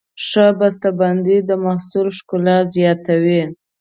[0.25, 3.43] ښه بسته بندي د محصول ښکلا زیاتوي.